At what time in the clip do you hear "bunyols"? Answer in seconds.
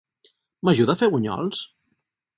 1.17-1.61